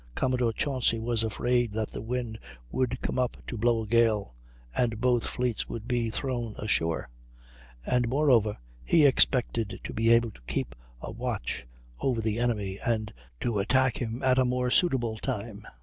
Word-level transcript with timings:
Commodore 0.15 0.51
Chauncy 0.51 0.97
was 0.97 1.21
afraid 1.21 1.71
that 1.73 1.89
the 1.89 2.01
wind 2.01 2.39
would 2.71 2.99
come 3.03 3.19
up 3.19 3.37
to 3.45 3.55
blow 3.55 3.83
a 3.83 3.87
gale, 3.87 4.33
and 4.75 4.99
both 4.99 5.27
fleets 5.27 5.69
would 5.69 5.87
be 5.87 6.09
thrown 6.09 6.55
ashore; 6.57 7.07
and, 7.85 8.07
moreover, 8.09 8.57
he 8.83 9.05
expected 9.05 9.79
to 9.83 9.93
be 9.93 10.11
able 10.11 10.31
to 10.31 10.41
keep 10.47 10.73
a 11.01 11.11
watch 11.11 11.67
over 11.99 12.19
the 12.19 12.39
enemy 12.39 12.79
and 12.83 13.13
to 13.41 13.59
attack 13.59 14.01
him 14.01 14.23
at 14.23 14.39
a 14.39 14.43
more 14.43 14.71
suitable 14.71 15.19
time. 15.19 15.67